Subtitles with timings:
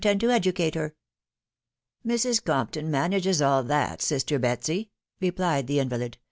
[0.01, 0.95] tend to educate her?"
[2.11, 3.39] "Mrs* Compton manages.
[3.39, 4.89] all that, sister Betsy/'
[5.19, 6.17] replied the invalid.